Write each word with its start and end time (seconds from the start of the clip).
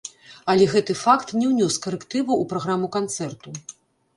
Але 0.53 0.63
гэты 0.73 0.95
факт 1.01 1.33
не 1.39 1.45
ўнёс 1.51 1.77
карэктываў 1.85 2.41
у 2.45 2.49
праграму 2.55 2.87
канцэрту. 2.97 3.49